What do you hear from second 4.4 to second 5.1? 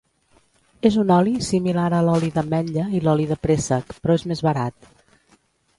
barat.